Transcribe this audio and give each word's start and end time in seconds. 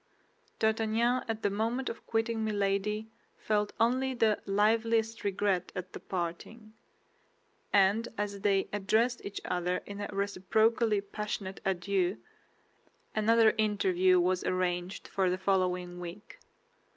D'Artagnan 0.57 1.23
at 1.27 1.43
the 1.43 1.51
moment 1.51 1.87
of 1.87 2.07
quitting 2.07 2.43
Milady 2.43 3.11
felt 3.37 3.71
only 3.79 4.15
the 4.15 4.41
liveliest 4.47 5.23
regret 5.23 5.71
at 5.75 5.93
the 5.93 5.99
parting; 5.99 6.73
and 7.71 8.07
as 8.17 8.39
they 8.41 8.67
addressed 8.73 9.23
each 9.23 9.39
other 9.45 9.83
in 9.85 10.01
a 10.01 10.09
reciprocally 10.11 11.01
passionate 11.01 11.59
adieu, 11.65 12.17
another 13.15 13.53
interview 13.59 14.19
was 14.19 14.43
arranged 14.43 15.07
for 15.07 15.29
the 15.29 15.37
following 15.37 15.99
week. 15.99 16.39